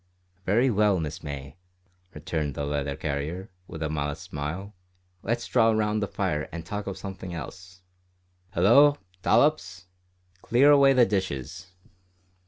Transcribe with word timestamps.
"Very 0.47 0.71
well, 0.71 0.99
Miss 0.99 1.21
May," 1.21 1.57
returned 2.15 2.55
the 2.55 2.65
letter 2.65 2.95
carrier, 2.95 3.51
with 3.67 3.83
a 3.83 3.87
modest 3.91 4.23
smile, 4.23 4.73
"let's 5.21 5.45
draw 5.45 5.69
round 5.73 6.01
the 6.01 6.07
fire 6.07 6.49
and 6.51 6.65
talk 6.65 6.87
of 6.87 6.97
something 6.97 7.35
else. 7.35 7.83
Hallo, 8.49 8.97
Dollops! 9.21 9.85
clear 10.41 10.71
away 10.71 10.93
the 10.93 11.05
dishes." 11.05 11.67